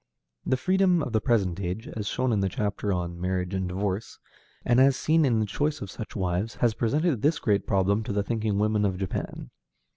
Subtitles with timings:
[0.47, 4.17] The freedom of the present age, as shown in the chapter on "Marriage and Divorce,"
[4.65, 8.11] and as seen in the choice of such wives, has presented this great problem to
[8.11, 9.51] the thinking women of Japan.